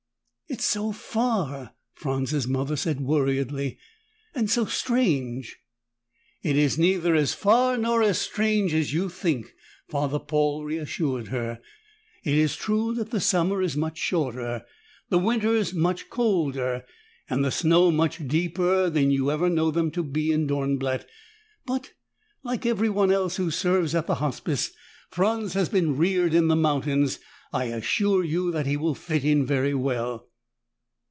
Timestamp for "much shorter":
13.77-14.65